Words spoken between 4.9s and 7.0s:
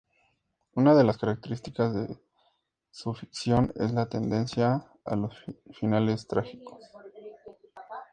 a los finales trágicos.